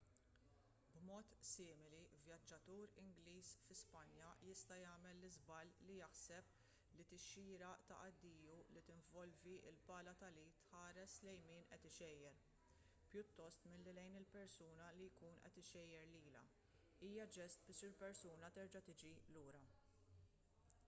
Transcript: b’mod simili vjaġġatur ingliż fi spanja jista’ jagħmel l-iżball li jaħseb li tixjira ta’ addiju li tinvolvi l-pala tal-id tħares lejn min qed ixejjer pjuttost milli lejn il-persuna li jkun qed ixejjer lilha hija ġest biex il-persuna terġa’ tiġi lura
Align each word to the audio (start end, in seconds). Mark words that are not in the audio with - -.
b’mod 0.93 1.33
simili 1.47 1.97
vjaġġatur 2.27 2.93
ingliż 3.01 3.49
fi 3.65 3.75
spanja 3.81 4.29
jista’ 4.45 4.77
jagħmel 4.83 5.19
l-iżball 5.19 5.73
li 5.89 5.97
jaħseb 5.97 6.55
li 6.95 7.05
tixjira 7.11 7.67
ta’ 7.91 7.99
addiju 8.07 8.55
li 8.77 8.83
tinvolvi 8.89 9.53
l-pala 9.73 10.15
tal-id 10.23 10.57
tħares 10.71 11.19
lejn 11.29 11.47
min 11.51 11.69
qed 11.75 11.87
ixejjer 11.91 12.41
pjuttost 13.13 13.69
milli 13.73 13.95
lejn 14.01 14.19
il-persuna 14.23 14.89
li 15.01 15.11
jkun 15.13 15.39
qed 15.47 15.63
ixejjer 15.65 16.11
lilha 16.15 16.43
hija 17.11 17.29
ġest 17.39 17.69
biex 17.69 17.87
il-persuna 17.91 18.53
terġa’ 18.61 18.83
tiġi 18.89 19.13
lura 19.37 19.63